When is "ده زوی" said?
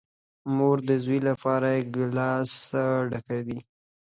0.87-1.19